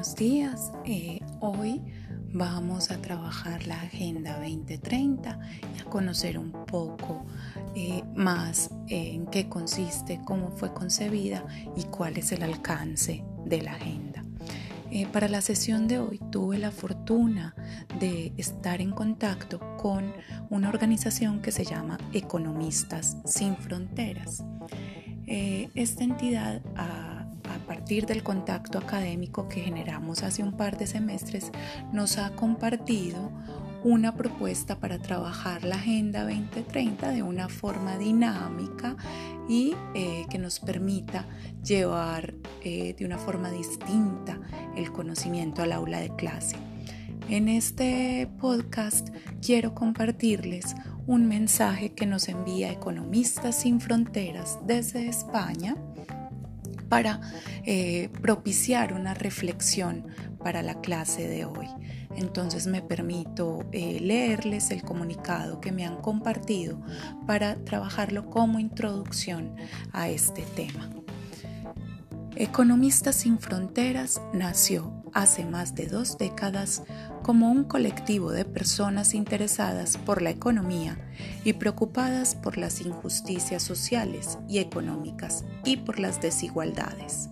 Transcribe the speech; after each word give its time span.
Buenos 0.00 0.16
días. 0.16 0.72
Eh, 0.86 1.20
hoy 1.40 1.82
vamos 2.32 2.90
a 2.90 3.02
trabajar 3.02 3.66
la 3.66 3.82
Agenda 3.82 4.38
2030 4.38 5.38
y 5.76 5.78
a 5.78 5.84
conocer 5.84 6.38
un 6.38 6.52
poco 6.52 7.26
eh, 7.76 8.02
más 8.16 8.70
en 8.88 9.26
qué 9.26 9.50
consiste, 9.50 10.18
cómo 10.24 10.52
fue 10.52 10.72
concebida 10.72 11.44
y 11.76 11.82
cuál 11.82 12.16
es 12.16 12.32
el 12.32 12.42
alcance 12.42 13.22
de 13.44 13.60
la 13.60 13.72
agenda. 13.72 14.24
Eh, 14.90 15.06
para 15.06 15.28
la 15.28 15.42
sesión 15.42 15.86
de 15.86 15.98
hoy 15.98 16.18
tuve 16.32 16.56
la 16.56 16.70
fortuna 16.70 17.54
de 17.98 18.32
estar 18.38 18.80
en 18.80 18.92
contacto 18.92 19.60
con 19.76 20.14
una 20.48 20.70
organización 20.70 21.42
que 21.42 21.52
se 21.52 21.66
llama 21.66 21.98
Economistas 22.14 23.18
Sin 23.26 23.54
Fronteras. 23.54 24.42
esta 25.26 26.04
entidad 26.04 26.62
ha 26.74 27.09
partir 27.70 28.04
del 28.04 28.24
contacto 28.24 28.78
académico 28.78 29.48
que 29.48 29.60
generamos 29.60 30.24
hace 30.24 30.42
un 30.42 30.56
par 30.56 30.76
de 30.76 30.88
semestres, 30.88 31.52
nos 31.92 32.18
ha 32.18 32.30
compartido 32.30 33.30
una 33.84 34.16
propuesta 34.16 34.80
para 34.80 34.98
trabajar 34.98 35.62
la 35.62 35.76
Agenda 35.76 36.24
2030 36.24 37.12
de 37.12 37.22
una 37.22 37.48
forma 37.48 37.96
dinámica 37.96 38.96
y 39.48 39.76
eh, 39.94 40.26
que 40.28 40.38
nos 40.40 40.58
permita 40.58 41.26
llevar 41.64 42.34
eh, 42.64 42.96
de 42.98 43.04
una 43.04 43.18
forma 43.18 43.52
distinta 43.52 44.40
el 44.76 44.90
conocimiento 44.90 45.62
al 45.62 45.70
aula 45.70 46.00
de 46.00 46.10
clase. 46.16 46.56
En 47.28 47.48
este 47.48 48.28
podcast 48.40 49.10
quiero 49.40 49.76
compartirles 49.76 50.74
un 51.06 51.28
mensaje 51.28 51.92
que 51.92 52.06
nos 52.06 52.28
envía 52.28 52.72
Economistas 52.72 53.60
sin 53.60 53.80
Fronteras 53.80 54.58
desde 54.66 55.06
España 55.06 55.76
para 56.90 57.20
eh, 57.64 58.10
propiciar 58.20 58.92
una 58.92 59.14
reflexión 59.14 60.08
para 60.42 60.60
la 60.62 60.80
clase 60.80 61.26
de 61.26 61.46
hoy. 61.46 61.68
Entonces 62.16 62.66
me 62.66 62.82
permito 62.82 63.64
eh, 63.72 63.98
leerles 64.00 64.70
el 64.72 64.82
comunicado 64.82 65.60
que 65.60 65.72
me 65.72 65.86
han 65.86 66.02
compartido 66.02 66.82
para 67.26 67.54
trabajarlo 67.64 68.28
como 68.28 68.58
introducción 68.58 69.54
a 69.92 70.10
este 70.10 70.42
tema. 70.42 70.90
Economistas 72.40 73.16
sin 73.16 73.38
Fronteras 73.38 74.22
nació 74.32 75.04
hace 75.12 75.44
más 75.44 75.74
de 75.74 75.88
dos 75.88 76.16
décadas 76.16 76.82
como 77.22 77.50
un 77.52 77.64
colectivo 77.64 78.32
de 78.32 78.46
personas 78.46 79.12
interesadas 79.12 79.98
por 79.98 80.22
la 80.22 80.30
economía 80.30 80.96
y 81.44 81.52
preocupadas 81.52 82.34
por 82.34 82.56
las 82.56 82.80
injusticias 82.80 83.62
sociales 83.62 84.38
y 84.48 84.56
económicas 84.56 85.44
y 85.66 85.76
por 85.76 85.98
las 85.98 86.22
desigualdades. 86.22 87.28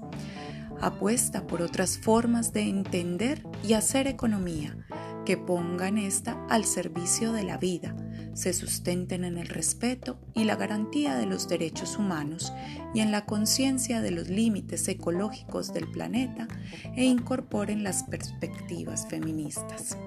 Apuesta 0.79 1.47
por 1.47 1.63
otras 1.63 1.97
formas 1.97 2.53
de 2.53 2.69
entender 2.69 3.47
y 3.65 3.73
hacer 3.73 4.09
economía 4.09 4.77
que 5.25 5.39
pongan 5.39 5.97
esta 5.97 6.39
al 6.51 6.67
servicio 6.67 7.33
de 7.33 7.45
la 7.45 7.57
vida, 7.57 7.97
se 8.39 8.53
sustenten 8.53 9.25
en 9.25 9.37
el 9.37 9.49
respeto 9.49 10.17
y 10.33 10.45
la 10.45 10.55
garantía 10.55 11.17
de 11.17 11.27
los 11.27 11.49
derechos 11.49 11.99
humanos 11.99 12.53
y 12.95 13.01
en 13.01 13.11
la 13.11 13.27
conciencia 13.27 14.01
de 14.01 14.13
los 14.13 14.29
límites 14.29 14.87
ecológicos 14.87 15.73
del 15.73 15.91
planeta 15.91 16.47
e 16.95 17.05
incorporen 17.05 17.83
las 17.83 18.05
perspectivas 18.05 19.09
feministas. 19.09 19.99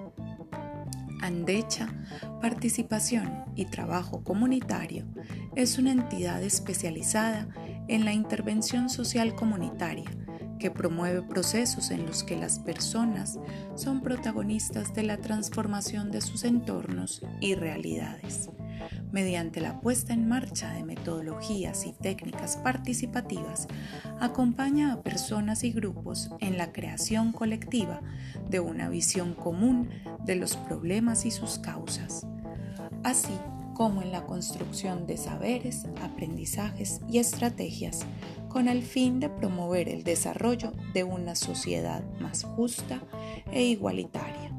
Andecha, 1.21 1.93
Participación 2.41 3.43
y 3.57 3.65
Trabajo 3.65 4.23
Comunitario 4.23 5.05
es 5.57 5.77
una 5.77 5.91
entidad 5.91 6.41
especializada 6.41 7.49
en 7.89 8.05
la 8.05 8.13
intervención 8.13 8.89
social 8.89 9.35
comunitaria 9.35 10.09
que 10.61 10.69
promueve 10.69 11.23
procesos 11.23 11.89
en 11.89 12.05
los 12.05 12.23
que 12.23 12.37
las 12.37 12.59
personas 12.59 13.39
son 13.73 14.01
protagonistas 14.01 14.93
de 14.93 15.01
la 15.01 15.17
transformación 15.17 16.11
de 16.11 16.21
sus 16.21 16.43
entornos 16.43 17.25
y 17.39 17.55
realidades. 17.55 18.51
Mediante 19.11 19.59
la 19.59 19.81
puesta 19.81 20.13
en 20.13 20.29
marcha 20.29 20.71
de 20.73 20.83
metodologías 20.83 21.87
y 21.87 21.93
técnicas 21.93 22.57
participativas, 22.57 23.67
acompaña 24.19 24.93
a 24.93 25.01
personas 25.01 25.63
y 25.63 25.71
grupos 25.71 26.29
en 26.39 26.57
la 26.57 26.71
creación 26.71 27.31
colectiva 27.31 27.99
de 28.47 28.59
una 28.59 28.87
visión 28.87 29.33
común 29.33 29.89
de 30.23 30.35
los 30.35 30.55
problemas 30.57 31.25
y 31.25 31.31
sus 31.31 31.57
causas, 31.57 32.27
así 33.03 33.33
como 33.73 34.01
en 34.01 34.11
la 34.11 34.25
construcción 34.25 35.07
de 35.07 35.17
saberes, 35.17 35.85
aprendizajes 36.01 37.01
y 37.09 37.19
estrategias 37.19 38.05
con 38.49 38.67
el 38.67 38.83
fin 38.83 39.19
de 39.19 39.29
promover 39.29 39.87
el 39.87 40.03
desarrollo 40.03 40.73
de 40.93 41.03
una 41.03 41.35
sociedad 41.35 42.03
más 42.19 42.43
justa 42.43 43.01
e 43.51 43.63
igualitaria. 43.63 44.51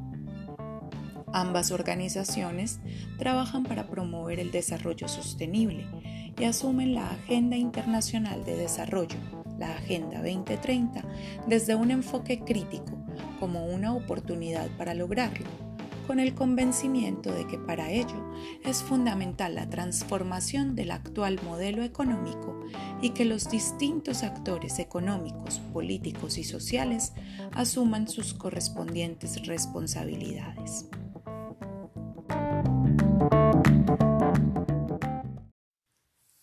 Ambas 1.35 1.71
organizaciones 1.71 2.81
trabajan 3.19 3.65
para 3.65 3.87
promover 3.87 4.39
el 4.39 4.51
desarrollo 4.51 5.09
sostenible 5.09 5.87
y 6.39 6.45
asumen 6.45 6.95
la 6.95 7.11
Agenda 7.11 7.57
Internacional 7.57 8.45
de 8.45 8.57
Desarrollo, 8.57 9.17
la 9.59 9.73
Agenda 9.77 10.19
2030, 10.19 11.03
desde 11.47 11.75
un 11.75 11.91
enfoque 11.91 12.41
crítico 12.41 12.99
como 13.41 13.67
una 13.67 13.95
oportunidad 13.95 14.69
para 14.77 14.95
lograrlo 14.95 15.47
con 16.13 16.21
el 16.21 16.35
convencimiento 16.35 17.33
de 17.33 17.47
que 17.47 17.57
para 17.57 17.91
ello 17.91 18.35
es 18.65 18.83
fundamental 18.83 19.55
la 19.55 19.71
transformación 19.71 20.75
del 20.75 20.91
actual 20.91 21.41
modelo 21.43 21.83
económico 21.83 22.67
y 23.01 23.15
que 23.15 23.25
los 23.25 23.49
distintos 23.49 24.23
actores 24.23 24.79
económicos, 24.79 25.61
políticos 25.73 26.37
y 26.37 26.45
sociales 26.45 27.15
asuman 27.53 28.09
sus 28.09 28.35
correspondientes 28.35 29.47
responsabilidades. 29.47 30.87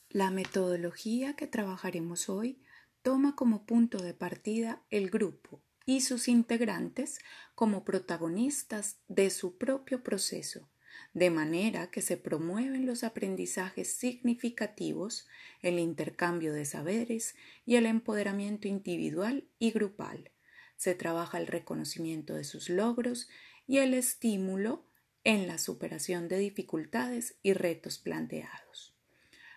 La 0.10 0.32
metodología 0.32 1.36
que 1.36 1.46
trabajaremos 1.46 2.28
hoy 2.28 2.60
toma 3.04 3.36
como 3.36 3.68
punto 3.68 4.00
de 4.00 4.16
partida 4.16 4.82
el 4.90 5.12
grupo 5.12 5.62
y 5.90 6.02
sus 6.02 6.28
integrantes 6.28 7.18
como 7.56 7.84
protagonistas 7.84 9.00
de 9.08 9.32
su 9.32 9.58
propio 9.58 10.04
proceso, 10.04 10.70
de 11.16 11.32
manera 11.32 11.90
que 11.90 12.04
se 12.04 12.16
promueven 12.16 12.86
los 12.86 13.04
aprendizajes 13.04 13.96
significativos, 13.96 15.28
el 15.64 15.80
intercambio 15.80 16.54
de 16.54 16.66
saberes 16.66 17.34
y 17.66 17.76
el 17.76 17.88
empoderamiento 17.88 18.68
individual 18.68 19.48
y 19.58 19.72
grupal. 19.72 20.30
Se 20.78 20.94
trabaja 20.94 21.40
el 21.40 21.48
reconocimiento 21.48 22.36
de 22.36 22.44
sus 22.44 22.70
logros 22.70 23.28
y 23.66 23.80
el 23.80 23.96
estímulo 23.96 24.86
en 25.24 25.48
la 25.48 25.58
superación 25.58 26.28
de 26.28 26.38
dificultades 26.38 27.40
y 27.42 27.54
retos 27.54 27.98
planteados. 27.98 28.96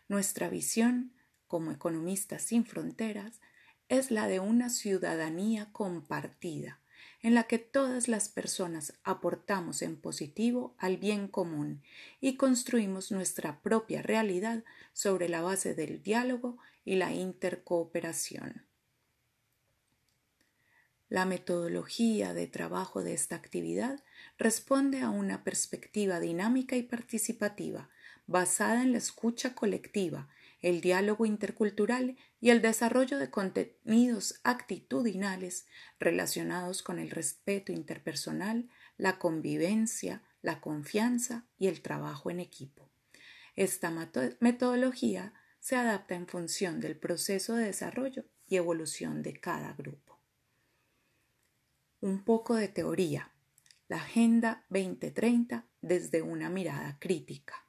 Nuestra 0.09 0.49
visión, 0.49 1.13
como 1.47 1.73
economistas 1.73 2.41
sin 2.41 2.65
fronteras, 2.65 3.39
es 3.93 4.11
la 4.11 4.27
de 4.27 4.41
una 4.41 4.71
ciudadanía 4.71 5.69
compartida, 5.71 6.81
en 7.21 7.35
la 7.35 7.43
que 7.43 7.59
todas 7.59 8.09
las 8.09 8.31
personas 8.31 8.95
aportamos 9.05 9.83
en 9.83 9.97
positivo 9.97 10.75
al 10.79 10.97
bien 10.97 11.29
común 11.29 11.83
y 12.19 12.39
construimos 12.39 13.13
nuestra 13.13 13.61
propia 13.61 14.01
realidad 14.01 14.65
sobre 14.95 15.29
la 15.29 15.43
base 15.43 15.75
del 15.75 16.03
diálogo 16.03 16.57
y 16.87 16.97
la 16.97 17.13
intercooperación. 17.13 18.65
La 21.11 21.27
metodología 21.27 22.33
de 22.33 22.47
trabajo 22.47 23.03
de 23.03 23.13
esta 23.13 23.37
actividad 23.37 24.03
responde 24.39 25.03
a 25.03 25.11
una 25.11 25.45
perspectiva 25.45 26.19
dinámica 26.19 26.77
y 26.77 26.83
participativa, 26.83 27.91
basada 28.27 28.81
en 28.81 28.93
la 28.93 28.99
escucha 28.99 29.55
colectiva 29.55 30.31
el 30.63 30.81
diálogo 30.81 31.27
intercultural 31.27 32.17
y 32.43 32.51
el 32.51 32.61
desarrollo 32.61 33.21
de 33.21 33.31
contenidos 33.31 34.41
actitudinales 34.43 35.65
relacionados 36.01 36.83
con 36.83 36.99
el 36.99 37.09
respeto 37.11 37.71
interpersonal, 37.71 38.69
la 38.99 39.21
convivencia, 39.21 40.25
la 40.43 40.61
confianza 40.61 41.47
y 41.57 41.69
el 41.69 41.83
trabajo 41.83 42.33
en 42.33 42.41
equipo. 42.41 42.91
Esta 43.55 43.93
metodología 44.41 45.33
se 45.61 45.77
adapta 45.77 46.17
en 46.17 46.27
función 46.27 46.81
del 46.81 46.99
proceso 46.99 47.55
de 47.55 47.67
desarrollo 47.67 48.25
y 48.49 48.57
evolución 48.57 49.23
de 49.23 49.39
cada 49.39 49.75
grupo. 49.75 50.19
Un 52.01 52.25
poco 52.25 52.57
de 52.57 52.67
teoría. 52.67 53.31
La 53.87 53.99
Agenda 53.99 54.65
2030 54.69 55.65
desde 55.81 56.23
una 56.23 56.51
mirada 56.51 56.99
crítica. 56.99 57.65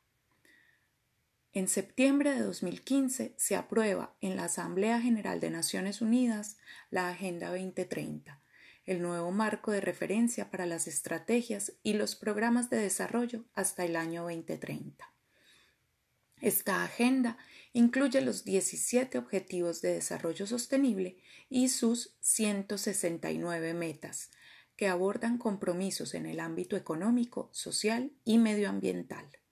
En 1.55 1.67
septiembre 1.67 2.33
de 2.33 2.41
2015 2.41 3.35
se 3.37 3.55
aprueba 3.55 4.15
en 4.21 4.35
la 4.35 4.45
Asamblea 4.45 4.99
General 4.99 5.39
de 5.39 5.51
Naciones 5.51 6.01
Unidas 6.01 6.57
la 6.89 7.09
Agenda 7.09 7.49
2030, 7.49 8.41
el 8.87 9.03
nuevo 9.03 9.29
marco 9.29 9.69
de 9.69 9.79
referencia 9.79 10.49
para 10.49 10.65
las 10.65 10.87
estrategias 10.87 11.73
y 11.83 11.93
los 11.93 12.15
programas 12.15 12.71
de 12.71 12.77
desarrollo 12.77 13.45
hasta 13.53 13.85
el 13.85 13.97
año 13.97 14.23
2030. 14.23 15.13
Esta 16.41 16.83
agenda 16.83 17.37
incluye 17.71 18.21
los 18.21 18.43
17 18.45 19.19
Objetivos 19.19 19.79
de 19.83 19.93
Desarrollo 19.93 20.47
Sostenible 20.47 21.17
y 21.49 21.69
sus 21.69 22.15
169 22.21 23.75
metas, 23.75 24.31
que 24.75 24.87
abordan 24.87 25.37
compromisos 25.37 26.15
en 26.15 26.25
el 26.25 26.39
ámbito 26.39 26.75
económico, 26.75 27.49
social 27.51 28.11
y 28.25 28.39
medioambiental. 28.39 29.42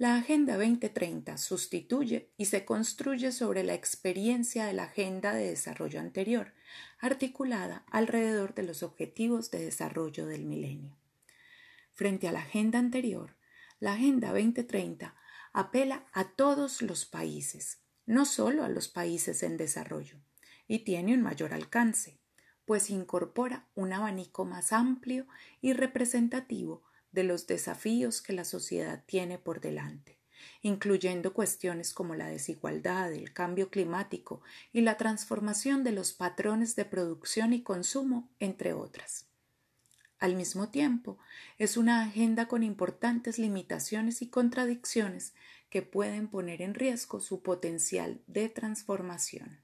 La 0.00 0.14
Agenda 0.14 0.56
2030 0.56 1.36
sustituye 1.38 2.30
y 2.36 2.44
se 2.44 2.64
construye 2.64 3.32
sobre 3.32 3.64
la 3.64 3.74
experiencia 3.74 4.66
de 4.66 4.72
la 4.72 4.84
Agenda 4.84 5.34
de 5.34 5.48
Desarrollo 5.48 5.98
anterior, 5.98 6.54
articulada 7.00 7.84
alrededor 7.90 8.54
de 8.54 8.62
los 8.62 8.84
Objetivos 8.84 9.50
de 9.50 9.58
Desarrollo 9.58 10.26
del 10.26 10.44
Milenio. 10.44 10.96
Frente 11.94 12.28
a 12.28 12.32
la 12.32 12.42
Agenda 12.42 12.78
anterior, 12.78 13.34
la 13.80 13.94
Agenda 13.94 14.28
2030 14.28 15.16
apela 15.52 16.06
a 16.12 16.28
todos 16.28 16.80
los 16.80 17.04
países, 17.04 17.80
no 18.06 18.24
solo 18.24 18.62
a 18.62 18.68
los 18.68 18.86
países 18.86 19.42
en 19.42 19.56
desarrollo, 19.56 20.20
y 20.68 20.84
tiene 20.84 21.12
un 21.12 21.22
mayor 21.22 21.52
alcance, 21.52 22.20
pues 22.66 22.90
incorpora 22.90 23.66
un 23.74 23.92
abanico 23.92 24.44
más 24.44 24.72
amplio 24.72 25.26
y 25.60 25.72
representativo 25.72 26.84
de 27.12 27.24
los 27.24 27.46
desafíos 27.46 28.22
que 28.22 28.32
la 28.32 28.44
sociedad 28.44 29.04
tiene 29.06 29.38
por 29.38 29.60
delante, 29.60 30.18
incluyendo 30.62 31.32
cuestiones 31.32 31.92
como 31.92 32.14
la 32.14 32.28
desigualdad, 32.28 33.12
el 33.12 33.32
cambio 33.32 33.70
climático 33.70 34.42
y 34.72 34.82
la 34.82 34.96
transformación 34.96 35.84
de 35.84 35.92
los 35.92 36.12
patrones 36.12 36.76
de 36.76 36.84
producción 36.84 37.52
y 37.52 37.62
consumo, 37.62 38.30
entre 38.38 38.72
otras. 38.72 39.26
Al 40.18 40.34
mismo 40.34 40.68
tiempo, 40.68 41.18
es 41.58 41.76
una 41.76 42.02
agenda 42.02 42.48
con 42.48 42.62
importantes 42.64 43.38
limitaciones 43.38 44.20
y 44.20 44.28
contradicciones 44.28 45.32
que 45.70 45.82
pueden 45.82 46.28
poner 46.28 46.60
en 46.62 46.74
riesgo 46.74 47.20
su 47.20 47.42
potencial 47.42 48.20
de 48.26 48.48
transformación. 48.48 49.60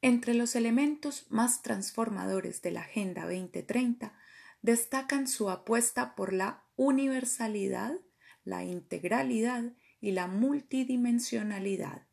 Entre 0.00 0.32
los 0.34 0.54
elementos 0.54 1.26
más 1.28 1.62
transformadores 1.62 2.62
de 2.62 2.70
la 2.70 2.82
Agenda 2.82 3.22
2030 3.22 4.14
destacan 4.62 5.26
su 5.28 5.50
apuesta 5.50 6.14
por 6.14 6.32
la 6.32 6.64
universalidad, 6.76 7.98
la 8.44 8.64
integralidad 8.64 9.72
y 10.00 10.12
la 10.12 10.26
multidimensionalidad. 10.26 12.06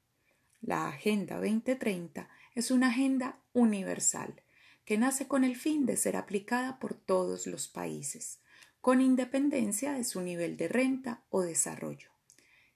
La 0.62 0.88
Agenda 0.88 1.36
2030 1.36 2.30
es 2.56 2.72
una 2.72 2.88
agenda 2.88 3.40
universal 3.54 4.42
que 4.86 4.98
nace 4.98 5.28
con 5.28 5.44
el 5.44 5.56
fin 5.56 5.86
de 5.86 5.98
ser 5.98 6.16
aplicada 6.16 6.80
por 6.80 6.94
todos 6.94 7.48
los 7.48 7.68
países, 7.68 8.40
con 8.82 9.02
independencia 9.02 9.94
de 9.94 10.04
su 10.04 10.22
nivel 10.22 10.58
de 10.58 10.68
renta 10.68 11.24
o 11.30 11.42
desarrollo. 11.42 12.10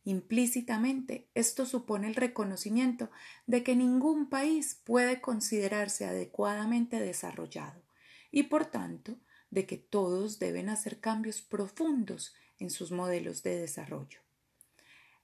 Implícitamente, 0.03 1.29
esto 1.35 1.65
supone 1.65 2.07
el 2.07 2.15
reconocimiento 2.15 3.11
de 3.45 3.63
que 3.63 3.75
ningún 3.75 4.29
país 4.29 4.81
puede 4.83 5.21
considerarse 5.21 6.05
adecuadamente 6.05 6.99
desarrollado 6.99 7.83
y, 8.31 8.43
por 8.43 8.65
tanto, 8.65 9.19
de 9.51 9.65
que 9.65 9.77
todos 9.77 10.39
deben 10.39 10.69
hacer 10.69 10.99
cambios 10.99 11.41
profundos 11.41 12.33
en 12.59 12.69
sus 12.69 12.91
modelos 12.91 13.43
de 13.43 13.59
desarrollo. 13.59 14.19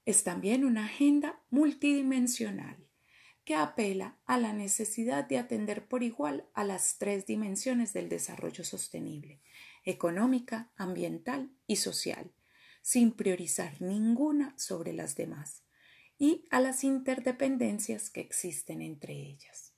Es 0.06 0.24
también 0.24 0.66
una 0.66 0.86
agenda 0.86 1.42
multidimensional 1.50 2.78
que 3.44 3.56
apela 3.56 4.18
a 4.26 4.40
la 4.40 4.54
necesidad 4.54 5.26
de 5.26 5.38
atender 5.38 5.88
por 5.88 6.02
igual 6.02 6.48
a 6.54 6.64
las 6.64 6.98
tres 6.98 7.26
dimensiones 7.28 7.94
del 7.94 8.10
desarrollo 8.10 8.64
sostenible, 8.64 9.40
económica, 9.84 10.72
ambiental 10.76 11.52
y 11.68 11.76
social, 11.76 12.32
sin 12.82 13.12
priorizar 13.12 13.80
ninguna 13.82 14.58
sobre 14.58 14.94
las 14.94 15.16
demás, 15.16 15.64
y 16.18 16.48
a 16.50 16.60
las 16.60 16.84
interdependencias 16.84 18.10
que 18.10 18.22
existen 18.22 18.82
entre 18.82 19.14
ellas. 19.14 19.74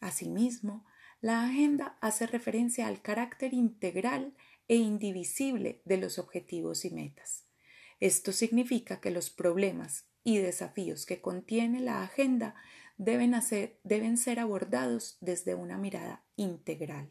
Asimismo, 0.00 0.86
la 1.24 1.42
agenda 1.42 1.96
hace 2.02 2.26
referencia 2.26 2.86
al 2.86 3.00
carácter 3.00 3.54
integral 3.54 4.34
e 4.68 4.76
indivisible 4.76 5.80
de 5.86 5.96
los 5.96 6.18
objetivos 6.18 6.84
y 6.84 6.90
metas. 6.90 7.46
Esto 7.98 8.30
significa 8.30 9.00
que 9.00 9.10
los 9.10 9.30
problemas 9.30 10.04
y 10.22 10.36
desafíos 10.36 11.06
que 11.06 11.22
contiene 11.22 11.80
la 11.80 12.02
agenda 12.02 12.54
deben, 12.98 13.40
ser 14.18 14.38
abordados 14.38 15.16
desde 15.22 15.54
una 15.54 15.78
mirada 15.78 16.22
integral, 16.36 17.10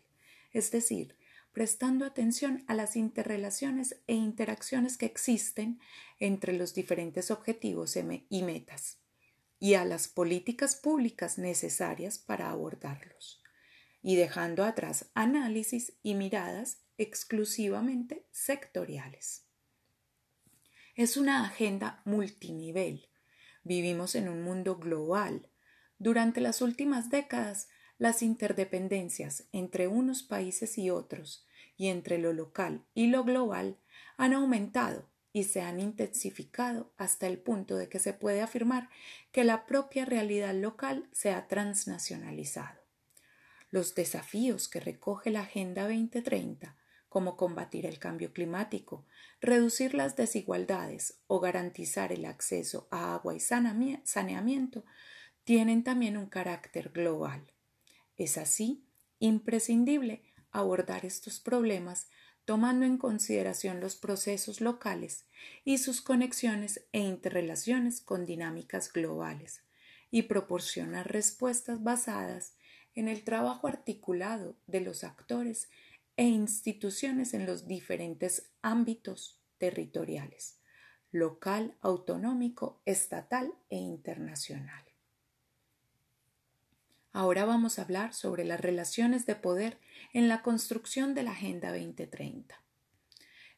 es 0.52 0.70
decir, 0.70 1.18
prestando 1.52 2.06
atención 2.06 2.64
a 2.68 2.76
las 2.76 2.96
interrelaciones 2.96 4.00
e 4.06 4.14
interacciones 4.14 4.96
que 4.96 5.08
existen 5.08 5.80
entre 6.20 6.54
los 6.54 6.76
diferentes 6.76 7.32
objetivos 7.32 7.98
y 8.30 8.44
metas, 8.44 9.00
y 9.58 9.74
a 9.74 9.86
las 9.86 10.08
políticas 10.08 10.76
públicas 10.76 11.40
necesarias 11.40 12.20
para 12.20 12.52
abordarlos 12.52 13.43
y 14.04 14.18
dejando 14.18 14.66
atrás 14.66 15.10
análisis 15.16 15.94
y 16.04 16.14
miradas 16.14 16.84
exclusivamente 16.98 18.28
sectoriales. 18.32 19.48
Es 20.96 21.18
una 21.18 21.46
agenda 21.46 22.02
multinivel. 22.06 23.10
Vivimos 23.64 24.14
en 24.14 24.28
un 24.28 24.44
mundo 24.44 24.76
global. 24.76 25.50
Durante 25.98 26.42
las 26.42 26.62
últimas 26.62 27.10
décadas, 27.10 27.70
las 27.98 28.22
interdependencias 28.22 29.48
entre 29.54 29.88
unos 29.88 30.22
países 30.22 30.78
y 30.78 30.90
otros, 30.90 31.48
y 31.78 31.88
entre 31.88 32.18
lo 32.18 32.34
local 32.34 32.86
y 32.94 33.08
lo 33.08 33.24
global, 33.24 33.80
han 34.18 34.34
aumentado 34.34 35.10
y 35.32 35.46
se 35.46 35.62
han 35.62 35.80
intensificado 35.80 36.94
hasta 36.98 37.26
el 37.26 37.40
punto 37.40 37.78
de 37.78 37.90
que 37.90 37.98
se 37.98 38.14
puede 38.14 38.42
afirmar 38.42 38.90
que 39.32 39.44
la 39.44 39.66
propia 39.66 40.06
realidad 40.06 40.54
local 40.54 41.10
se 41.12 41.32
ha 41.32 41.48
transnacionalizado 41.48 42.83
los 43.74 43.96
desafíos 43.96 44.68
que 44.68 44.80
recoge 44.80 45.32
la 45.32 45.42
Agenda 45.42 45.88
2030, 45.88 46.78
como 47.10 47.36
combatir 47.36 47.88
el 47.88 47.98
cambio 47.98 48.32
climático, 48.32 49.08
reducir 49.42 49.96
las 49.96 50.16
desigualdades 50.16 51.24
o 51.26 51.40
garantizar 51.40 52.12
el 52.12 52.26
acceso 52.26 52.88
a 52.92 53.16
agua 53.16 53.34
y 53.34 53.40
saneamiento, 53.40 54.86
tienen 55.44 55.84
también 55.84 56.18
un 56.18 56.28
carácter 56.28 56.90
global. 56.90 57.52
Es 58.16 58.38
así 58.38 58.86
imprescindible 59.18 60.22
abordar 60.52 61.04
estos 61.04 61.40
problemas 61.40 62.10
tomando 62.46 62.86
en 62.86 63.00
consideración 63.00 63.80
los 63.80 63.96
procesos 63.96 64.62
locales 64.62 65.26
y 65.66 65.80
sus 65.80 66.02
conexiones 66.02 66.86
e 66.92 67.00
interrelaciones 67.00 68.02
con 68.02 68.28
dinámicas 68.28 68.94
globales, 68.94 69.64
y 70.12 70.24
proporcionar 70.24 71.12
respuestas 71.12 71.82
basadas 71.82 72.54
en 72.96 73.08
el 73.08 73.24
trabajo 73.24 73.68
articulado 73.68 74.56
de 74.68 74.82
los 74.82 75.04
actores 75.04 75.70
e 76.16 76.26
instituciones 76.26 77.34
en 77.34 77.46
los 77.46 77.68
diferentes 77.68 78.52
ámbitos 78.62 79.40
territoriales, 79.58 80.60
local, 81.12 81.76
autonómico, 81.82 82.82
estatal 82.86 83.54
e 83.70 83.78
internacional. 83.78 84.84
Ahora 87.12 87.46
vamos 87.46 87.78
a 87.78 87.84
hablar 87.84 88.14
sobre 88.14 88.44
las 88.44 88.60
relaciones 88.60 89.26
de 89.28 89.36
poder 89.36 89.78
en 90.14 90.28
la 90.28 90.42
construcción 90.42 91.14
de 91.14 91.24
la 91.24 91.32
Agenda 91.32 91.72
2030. 91.72 92.60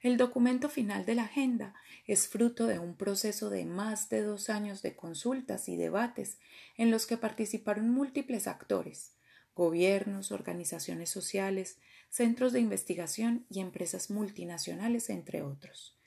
El 0.01 0.17
documento 0.17 0.69
final 0.69 1.05
de 1.05 1.15
la 1.15 1.23
Agenda 1.23 1.73
es 2.05 2.27
fruto 2.27 2.67
de 2.67 2.79
un 2.79 2.95
proceso 2.95 3.49
de 3.49 3.65
más 3.65 4.09
de 4.09 4.21
dos 4.21 4.49
años 4.49 4.81
de 4.81 4.95
consultas 4.95 5.67
y 5.69 5.77
debates 5.77 6.37
en 6.77 6.91
los 6.91 7.07
que 7.07 7.17
participaron 7.17 7.89
múltiples 7.89 8.47
actores, 8.47 9.14
gobiernos, 9.55 10.31
organizaciones 10.31 11.09
sociales, 11.09 11.77
centros 12.09 12.53
de 12.53 12.59
investigación 12.59 13.45
y 13.49 13.61
empresas 13.61 14.11
multinacionales, 14.11 15.09
entre 15.09 15.41
otros. 15.41 15.97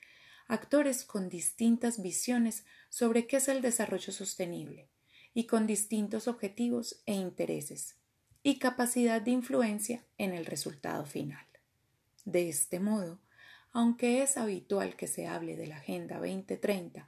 Actores 0.47 1.03
con 1.03 1.29
distintas 1.29 2.01
visiones 2.01 2.63
sobre 2.89 3.27
qué 3.27 3.37
es 3.37 3.47
el 3.47 3.61
desarrollo 3.61 4.13
sostenible 4.13 4.87
y 5.33 5.45
con 5.45 5.67
distintos 5.67 6.27
objetivos 6.27 7.01
e 7.05 7.13
intereses 7.13 7.95
y 8.41 8.57
capacidad 8.57 9.21
de 9.21 9.31
influencia 9.31 10.03
en 10.17 10.33
el 10.33 10.45
resultado 10.45 11.05
final. 11.05 11.45
De 12.25 12.49
este 12.49 12.79
modo, 12.79 13.19
aunque 13.71 14.23
es 14.23 14.37
habitual 14.37 14.95
que 14.95 15.07
se 15.07 15.27
hable 15.27 15.55
de 15.55 15.67
la 15.67 15.77
Agenda 15.77 16.17
2030 16.17 17.07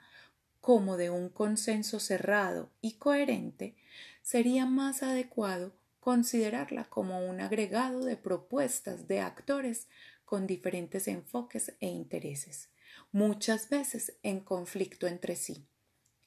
como 0.60 0.98
de 0.98 1.10
un 1.10 1.29
consenso 1.29 2.00
cerrado 2.00 2.69
y 2.81 2.93
coherente, 2.93 3.75
sería 4.21 4.67
más 4.67 5.01
adecuado 5.01 5.74
considerarla 6.01 6.84
como 6.86 7.25
un 7.25 7.39
agregado 7.39 8.03
de 8.03 8.17
propuestas 8.17 9.08
de 9.08 9.22
actores 9.22 9.88
con 10.25 10.48
diferentes 10.48 11.08
enfoques 11.08 11.74
e 11.79 11.88
intereses, 11.88 12.70
muchas 13.13 13.70
veces 13.70 14.17
en 14.24 14.41
conflicto 14.41 15.08
entre 15.08 15.38
sí, 15.38 15.65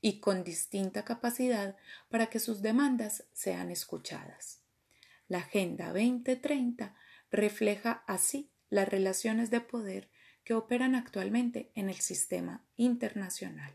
y 0.00 0.20
con 0.20 0.44
distinta 0.44 1.04
capacidad 1.04 1.76
para 2.08 2.26
que 2.26 2.38
sus 2.38 2.62
demandas 2.62 3.24
sean 3.32 3.70
escuchadas. 3.70 4.60
La 5.28 5.38
Agenda 5.38 5.88
2030 5.88 6.94
refleja 7.30 8.04
así 8.06 8.50
las 8.70 8.88
relaciones 8.88 9.50
de 9.50 9.60
poder 9.60 10.08
que 10.44 10.54
operan 10.54 10.94
actualmente 10.94 11.72
en 11.74 11.88
el 11.88 11.96
sistema 11.96 12.64
internacional. 12.76 13.72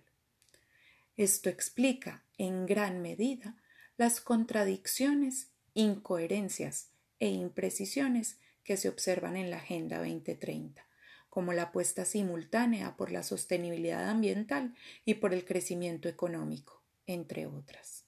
Esto 1.17 1.49
explica, 1.49 2.23
en 2.37 2.65
gran 2.65 3.01
medida, 3.01 3.57
las 3.97 4.21
contradicciones, 4.21 5.49
incoherencias 5.79 6.89
e 7.19 7.29
imprecisiones 7.29 8.37
que 8.65 8.75
se 8.75 8.89
observan 8.89 9.37
en 9.37 9.49
la 9.49 9.57
Agenda 9.57 9.99
2030, 9.99 10.85
como 11.29 11.53
la 11.53 11.63
apuesta 11.63 12.03
simultánea 12.03 12.97
por 12.97 13.11
la 13.11 13.23
sostenibilidad 13.23 14.09
ambiental 14.09 14.75
y 15.05 15.15
por 15.15 15.33
el 15.33 15.45
crecimiento 15.45 16.09
económico, 16.09 16.83
entre 17.07 17.45
otras. 17.45 18.03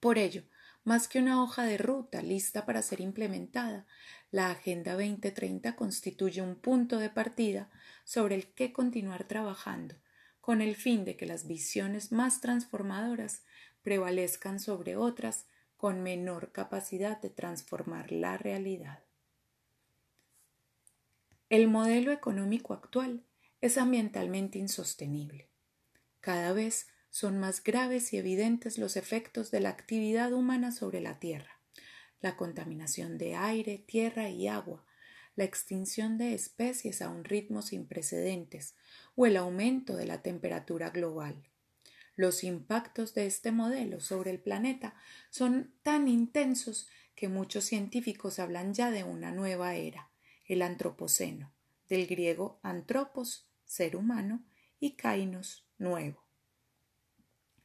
Por 0.00 0.16
ello, 0.16 0.44
más 0.84 1.06
que 1.06 1.18
una 1.18 1.42
hoja 1.42 1.64
de 1.64 1.76
ruta 1.76 2.22
lista 2.22 2.64
para 2.64 2.80
ser 2.80 3.00
implementada, 3.00 3.86
la 4.30 4.50
Agenda 4.50 4.94
2030 4.94 5.76
constituye 5.76 6.40
un 6.40 6.56
punto 6.56 6.98
de 6.98 7.10
partida 7.10 7.70
sobre 8.04 8.36
el 8.36 8.54
que 8.54 8.72
continuar 8.72 9.24
trabajando, 9.24 9.96
con 10.40 10.62
el 10.62 10.76
fin 10.76 11.04
de 11.04 11.14
que 11.18 11.26
las 11.26 11.46
visiones 11.46 12.10
más 12.10 12.40
transformadoras 12.40 13.42
prevalezcan 13.82 14.60
sobre 14.60 14.96
otras 14.96 15.44
con 15.78 16.02
menor 16.02 16.52
capacidad 16.52 17.18
de 17.20 17.30
transformar 17.30 18.12
la 18.12 18.36
realidad. 18.36 18.98
El 21.48 21.68
modelo 21.68 22.12
económico 22.12 22.74
actual 22.74 23.24
es 23.62 23.78
ambientalmente 23.78 24.58
insostenible. 24.58 25.48
Cada 26.20 26.52
vez 26.52 26.88
son 27.08 27.38
más 27.38 27.62
graves 27.62 28.12
y 28.12 28.18
evidentes 28.18 28.76
los 28.76 28.96
efectos 28.96 29.50
de 29.50 29.60
la 29.60 29.70
actividad 29.70 30.32
humana 30.32 30.72
sobre 30.72 31.00
la 31.00 31.18
Tierra, 31.18 31.60
la 32.20 32.36
contaminación 32.36 33.16
de 33.16 33.36
aire, 33.36 33.78
tierra 33.78 34.28
y 34.28 34.48
agua, 34.48 34.84
la 35.36 35.44
extinción 35.44 36.18
de 36.18 36.34
especies 36.34 37.00
a 37.00 37.08
un 37.08 37.22
ritmo 37.22 37.62
sin 37.62 37.86
precedentes 37.86 38.74
o 39.14 39.26
el 39.26 39.36
aumento 39.36 39.96
de 39.96 40.06
la 40.06 40.20
temperatura 40.22 40.90
global. 40.90 41.47
Los 42.18 42.42
impactos 42.42 43.14
de 43.14 43.26
este 43.26 43.52
modelo 43.52 44.00
sobre 44.00 44.32
el 44.32 44.40
planeta 44.40 44.96
son 45.30 45.72
tan 45.84 46.08
intensos 46.08 46.88
que 47.14 47.28
muchos 47.28 47.62
científicos 47.62 48.40
hablan 48.40 48.74
ya 48.74 48.90
de 48.90 49.04
una 49.04 49.30
nueva 49.30 49.76
era, 49.76 50.10
el 50.44 50.62
Antropoceno, 50.62 51.52
del 51.88 52.08
griego 52.08 52.58
antropos, 52.64 53.48
ser 53.64 53.94
humano, 53.94 54.44
y 54.80 54.96
kainos, 54.96 55.64
nuevo. 55.78 56.26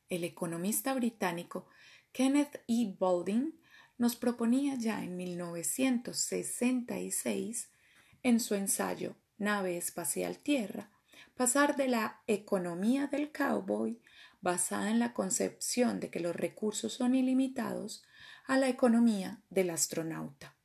El 0.07 0.23
economista 0.23 0.93
británico 0.93 1.67
Kenneth 2.11 2.61
E. 2.67 2.95
Balding 2.99 3.59
nos 3.97 4.15
proponía 4.15 4.75
ya 4.75 5.03
en 5.03 5.17
1966, 5.17 7.71
en 8.21 8.39
su 8.39 8.53
ensayo 8.53 9.15
Nave 9.39 9.77
Espacial 9.77 10.37
Tierra, 10.37 10.91
pasar 11.35 11.75
de 11.75 11.87
la 11.87 12.21
economía 12.27 13.07
del 13.07 13.31
cowboy 13.31 13.99
basada 14.43 14.91
en 14.91 14.99
la 14.99 15.13
concepción 15.13 16.01
de 16.01 16.09
que 16.09 16.19
los 16.19 16.35
recursos 16.35 16.91
son 16.91 17.15
ilimitados, 17.15 18.03
a 18.45 18.57
la 18.57 18.67
economía 18.67 19.41
del 19.49 19.69
astronauta, 19.69 20.57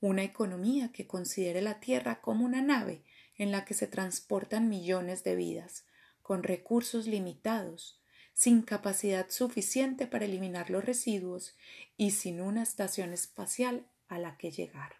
una 0.00 0.24
economía 0.24 0.92
que 0.92 1.06
considere 1.06 1.60
la 1.60 1.78
Tierra 1.78 2.22
como 2.22 2.46
una 2.46 2.62
nave 2.62 3.04
en 3.36 3.52
la 3.52 3.66
que 3.66 3.74
se 3.74 3.86
transportan 3.86 4.70
millones 4.70 5.24
de 5.24 5.36
vidas, 5.36 5.84
con 6.22 6.42
recursos 6.42 7.06
limitados, 7.06 8.00
sin 8.32 8.62
capacidad 8.62 9.28
suficiente 9.28 10.06
para 10.06 10.24
eliminar 10.24 10.70
los 10.70 10.84
residuos 10.84 11.54
y 11.98 12.12
sin 12.12 12.40
una 12.40 12.62
estación 12.62 13.12
espacial 13.12 13.86
a 14.08 14.18
la 14.18 14.38
que 14.38 14.50
llegar. 14.50 14.94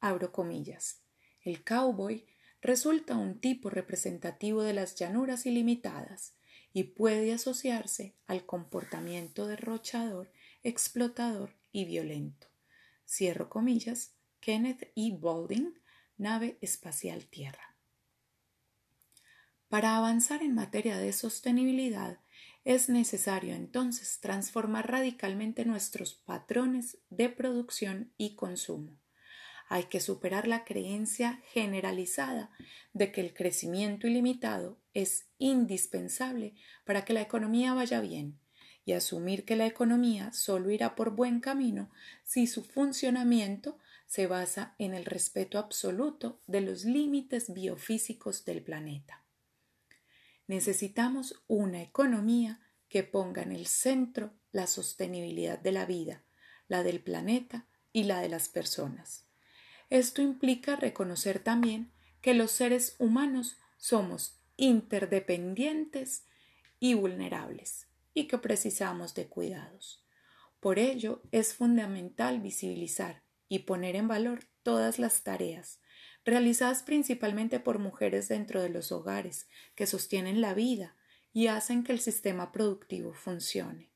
Abro 0.00 0.32
comillas. 0.32 1.00
El 1.42 1.64
cowboy 1.64 2.26
resulta 2.60 3.16
un 3.16 3.40
tipo 3.40 3.70
representativo 3.70 4.62
de 4.62 4.74
las 4.74 4.96
llanuras 4.96 5.46
ilimitadas, 5.46 6.34
y 6.78 6.84
puede 6.84 7.32
asociarse 7.32 8.14
al 8.28 8.46
comportamiento 8.46 9.48
derrochador, 9.48 10.30
explotador 10.62 11.56
y 11.72 11.86
violento. 11.86 12.46
Cierro 13.04 13.48
comillas, 13.48 14.14
Kenneth 14.38 14.92
E. 14.94 15.10
Balding, 15.18 15.74
Nave 16.18 16.56
Espacial 16.60 17.26
Tierra. 17.26 17.76
Para 19.66 19.96
avanzar 19.96 20.40
en 20.44 20.54
materia 20.54 20.98
de 20.98 21.12
sostenibilidad, 21.12 22.20
es 22.64 22.88
necesario 22.88 23.56
entonces 23.56 24.20
transformar 24.20 24.88
radicalmente 24.88 25.64
nuestros 25.64 26.14
patrones 26.14 26.98
de 27.10 27.28
producción 27.28 28.12
y 28.16 28.36
consumo 28.36 29.00
hay 29.68 29.84
que 29.84 30.00
superar 30.00 30.48
la 30.48 30.64
creencia 30.64 31.42
generalizada 31.52 32.50
de 32.92 33.12
que 33.12 33.20
el 33.20 33.34
crecimiento 33.34 34.06
ilimitado 34.06 34.80
es 34.94 35.26
indispensable 35.38 36.54
para 36.84 37.04
que 37.04 37.12
la 37.12 37.20
economía 37.20 37.74
vaya 37.74 38.00
bien 38.00 38.38
y 38.84 38.92
asumir 38.92 39.44
que 39.44 39.56
la 39.56 39.66
economía 39.66 40.32
solo 40.32 40.70
irá 40.70 40.94
por 40.94 41.10
buen 41.10 41.40
camino 41.40 41.90
si 42.24 42.46
su 42.46 42.64
funcionamiento 42.64 43.78
se 44.06 44.26
basa 44.26 44.74
en 44.78 44.94
el 44.94 45.04
respeto 45.04 45.58
absoluto 45.58 46.40
de 46.46 46.62
los 46.62 46.86
límites 46.86 47.52
biofísicos 47.52 48.46
del 48.46 48.62
planeta. 48.62 49.22
Necesitamos 50.46 51.44
una 51.46 51.82
economía 51.82 52.62
que 52.88 53.02
ponga 53.02 53.42
en 53.42 53.52
el 53.52 53.66
centro 53.66 54.32
la 54.50 54.66
sostenibilidad 54.66 55.58
de 55.58 55.72
la 55.72 55.84
vida, 55.84 56.24
la 56.68 56.82
del 56.82 57.02
planeta 57.02 57.66
y 57.92 58.04
la 58.04 58.22
de 58.22 58.30
las 58.30 58.48
personas. 58.48 59.27
Esto 59.90 60.22
implica 60.22 60.76
reconocer 60.76 61.38
también 61.38 61.90
que 62.20 62.34
los 62.34 62.50
seres 62.50 62.96
humanos 62.98 63.58
somos 63.76 64.38
interdependientes 64.56 66.26
y 66.80 66.94
vulnerables 66.94 67.86
y 68.14 68.26
que 68.26 68.38
precisamos 68.38 69.14
de 69.14 69.28
cuidados. 69.28 70.04
Por 70.60 70.78
ello 70.78 71.22
es 71.30 71.54
fundamental 71.54 72.40
visibilizar 72.40 73.22
y 73.48 73.60
poner 73.60 73.96
en 73.96 74.08
valor 74.08 74.44
todas 74.62 74.98
las 74.98 75.22
tareas 75.22 75.80
realizadas 76.28 76.82
principalmente 76.82 77.58
por 77.58 77.78
mujeres 77.78 78.28
dentro 78.28 78.60
de 78.60 78.68
los 78.68 78.92
hogares 78.92 79.48
que 79.74 79.86
sostienen 79.86 80.42
la 80.42 80.52
vida 80.52 80.94
y 81.32 81.46
hacen 81.46 81.84
que 81.84 81.92
el 81.92 82.00
sistema 82.00 82.52
productivo 82.52 83.14
funcione, 83.14 83.90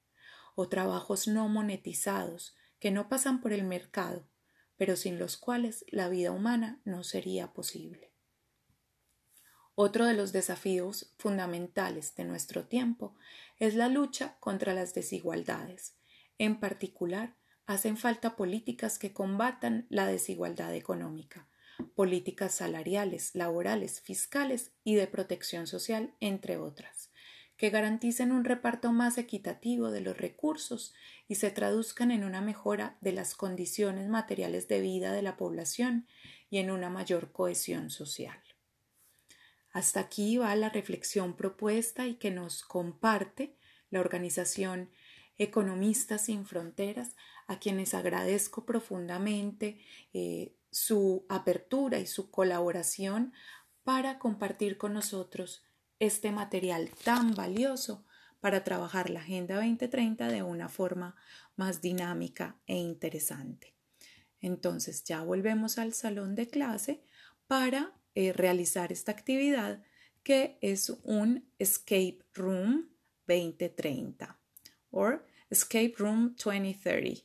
o 0.54 0.66
trabajos 0.68 1.28
no 1.28 1.48
monetizados 1.48 2.56
que 2.78 2.90
no 2.90 3.10
pasan 3.10 3.42
por 3.42 3.52
el 3.52 3.64
mercado 3.64 4.26
pero 4.76 4.96
sin 4.96 5.18
los 5.18 5.36
cuales 5.36 5.84
la 5.88 6.08
vida 6.08 6.30
humana 6.30 6.80
no 6.84 7.04
sería 7.04 7.52
posible. 7.52 8.12
Otro 9.74 10.06
de 10.06 10.14
los 10.14 10.32
desafíos 10.32 11.14
fundamentales 11.18 12.14
de 12.14 12.24
nuestro 12.24 12.64
tiempo 12.64 13.14
es 13.58 13.74
la 13.74 13.88
lucha 13.88 14.36
contra 14.38 14.74
las 14.74 14.94
desigualdades. 14.94 15.96
En 16.38 16.60
particular, 16.60 17.36
hacen 17.66 17.96
falta 17.96 18.36
políticas 18.36 18.98
que 18.98 19.12
combatan 19.12 19.86
la 19.88 20.06
desigualdad 20.06 20.74
económica, 20.74 21.48
políticas 21.94 22.54
salariales, 22.54 23.34
laborales, 23.34 24.00
fiscales 24.00 24.72
y 24.84 24.94
de 24.96 25.06
protección 25.06 25.66
social, 25.66 26.14
entre 26.20 26.58
otras 26.58 27.01
que 27.62 27.70
garanticen 27.70 28.32
un 28.32 28.44
reparto 28.44 28.90
más 28.90 29.18
equitativo 29.18 29.92
de 29.92 30.00
los 30.00 30.16
recursos 30.16 30.94
y 31.28 31.36
se 31.36 31.52
traduzcan 31.52 32.10
en 32.10 32.24
una 32.24 32.40
mejora 32.40 32.98
de 33.00 33.12
las 33.12 33.36
condiciones 33.36 34.08
materiales 34.08 34.66
de 34.66 34.80
vida 34.80 35.12
de 35.12 35.22
la 35.22 35.36
población 35.36 36.08
y 36.50 36.58
en 36.58 36.72
una 36.72 36.90
mayor 36.90 37.30
cohesión 37.30 37.88
social. 37.90 38.42
Hasta 39.70 40.00
aquí 40.00 40.38
va 40.38 40.56
la 40.56 40.70
reflexión 40.70 41.36
propuesta 41.36 42.08
y 42.08 42.16
que 42.16 42.32
nos 42.32 42.64
comparte 42.64 43.54
la 43.90 44.00
organización 44.00 44.90
Economistas 45.38 46.24
sin 46.24 46.46
Fronteras, 46.46 47.14
a 47.46 47.60
quienes 47.60 47.94
agradezco 47.94 48.66
profundamente 48.66 49.78
eh, 50.12 50.56
su 50.72 51.26
apertura 51.28 52.00
y 52.00 52.06
su 52.06 52.28
colaboración 52.28 53.32
para 53.84 54.18
compartir 54.18 54.78
con 54.78 54.94
nosotros 54.94 55.62
este 56.02 56.32
material 56.32 56.90
tan 57.04 57.32
valioso 57.36 58.04
para 58.40 58.64
trabajar 58.64 59.08
la 59.08 59.20
Agenda 59.20 59.54
2030 59.54 60.26
de 60.26 60.42
una 60.42 60.68
forma 60.68 61.14
más 61.54 61.80
dinámica 61.80 62.56
e 62.66 62.74
interesante. 62.74 63.76
Entonces 64.40 65.04
ya 65.04 65.22
volvemos 65.22 65.78
al 65.78 65.92
salón 65.92 66.34
de 66.34 66.48
clase 66.48 67.04
para 67.46 67.92
eh, 68.16 68.32
realizar 68.32 68.90
esta 68.90 69.12
actividad 69.12 69.80
que 70.24 70.58
es 70.60 70.90
un 71.04 71.48
Escape 71.60 72.18
Room 72.34 72.88
2030 73.28 74.40
o 74.90 75.20
Escape 75.50 75.94
Room 75.98 76.34
2030. 76.34 77.22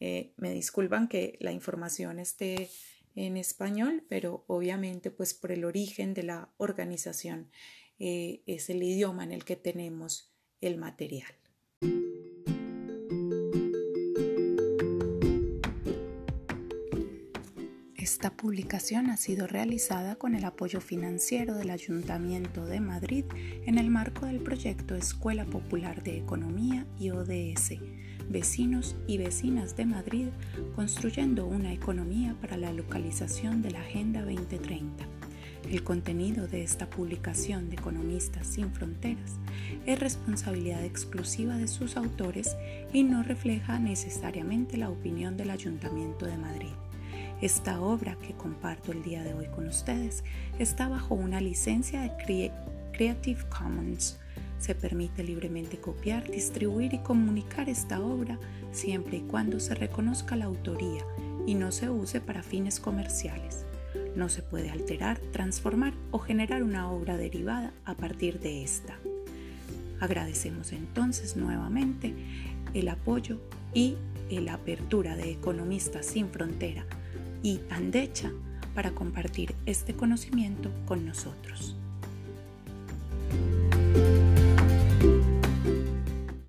Eh, 0.00 0.32
me 0.36 0.50
disculpan 0.50 1.06
que 1.06 1.38
la 1.40 1.52
información 1.52 2.18
esté 2.18 2.68
en 3.14 3.36
español, 3.36 4.04
pero 4.08 4.44
obviamente 4.48 5.12
pues 5.12 5.32
por 5.32 5.52
el 5.52 5.64
origen 5.64 6.12
de 6.12 6.24
la 6.24 6.50
organización 6.56 7.52
eh, 7.98 8.42
es 8.46 8.70
el 8.70 8.82
idioma 8.82 9.24
en 9.24 9.32
el 9.32 9.44
que 9.44 9.56
tenemos 9.56 10.32
el 10.60 10.76
material. 10.76 11.34
Esta 18.06 18.30
publicación 18.30 19.10
ha 19.10 19.16
sido 19.16 19.46
realizada 19.48 20.14
con 20.14 20.34
el 20.36 20.44
apoyo 20.44 20.80
financiero 20.80 21.56
del 21.56 21.70
Ayuntamiento 21.70 22.64
de 22.64 22.80
Madrid 22.80 23.24
en 23.66 23.78
el 23.78 23.90
marco 23.90 24.26
del 24.26 24.40
proyecto 24.40 24.94
Escuela 24.94 25.44
Popular 25.44 26.04
de 26.04 26.16
Economía 26.16 26.86
y 27.00 27.10
ODS, 27.10 27.72
Vecinos 28.28 28.94
y 29.08 29.18
Vecinas 29.18 29.76
de 29.76 29.86
Madrid 29.86 30.28
construyendo 30.76 31.46
una 31.46 31.72
economía 31.72 32.36
para 32.40 32.56
la 32.56 32.72
localización 32.72 33.60
de 33.60 33.72
la 33.72 33.80
Agenda 33.80 34.22
2030. 34.22 35.15
El 35.70 35.82
contenido 35.82 36.46
de 36.46 36.62
esta 36.62 36.88
publicación 36.88 37.68
de 37.68 37.74
Economistas 37.74 38.46
sin 38.46 38.70
Fronteras 38.70 39.32
es 39.84 39.98
responsabilidad 39.98 40.84
exclusiva 40.84 41.56
de 41.56 41.66
sus 41.66 41.96
autores 41.96 42.56
y 42.92 43.02
no 43.02 43.24
refleja 43.24 43.80
necesariamente 43.80 44.76
la 44.76 44.90
opinión 44.90 45.36
del 45.36 45.50
Ayuntamiento 45.50 46.24
de 46.24 46.36
Madrid. 46.36 46.70
Esta 47.42 47.80
obra 47.80 48.16
que 48.16 48.34
comparto 48.34 48.92
el 48.92 49.02
día 49.02 49.24
de 49.24 49.34
hoy 49.34 49.46
con 49.46 49.66
ustedes 49.66 50.22
está 50.60 50.88
bajo 50.88 51.16
una 51.16 51.40
licencia 51.40 52.00
de 52.00 52.52
Creative 52.92 53.44
Commons. 53.48 54.20
Se 54.60 54.76
permite 54.76 55.24
libremente 55.24 55.78
copiar, 55.78 56.30
distribuir 56.30 56.94
y 56.94 56.98
comunicar 56.98 57.68
esta 57.68 58.00
obra 58.00 58.38
siempre 58.70 59.16
y 59.16 59.22
cuando 59.22 59.58
se 59.58 59.74
reconozca 59.74 60.36
la 60.36 60.44
autoría 60.44 61.04
y 61.44 61.56
no 61.56 61.72
se 61.72 61.90
use 61.90 62.20
para 62.20 62.44
fines 62.44 62.78
comerciales. 62.78 63.65
No 64.16 64.28
se 64.28 64.42
puede 64.42 64.70
alterar, 64.70 65.18
transformar 65.32 65.92
o 66.10 66.18
generar 66.18 66.62
una 66.62 66.90
obra 66.90 67.16
derivada 67.16 67.72
a 67.84 67.94
partir 67.94 68.40
de 68.40 68.64
esta. 68.64 68.96
Agradecemos 70.00 70.72
entonces 70.72 71.36
nuevamente 71.36 72.14
el 72.74 72.88
apoyo 72.88 73.38
y 73.74 73.96
la 74.30 74.54
apertura 74.54 75.16
de 75.16 75.30
Economistas 75.30 76.06
sin 76.06 76.30
Frontera 76.30 76.84
y 77.42 77.60
Andecha 77.70 78.32
para 78.74 78.90
compartir 78.90 79.54
este 79.66 79.94
conocimiento 79.94 80.70
con 80.86 81.06
nosotros. 81.06 81.76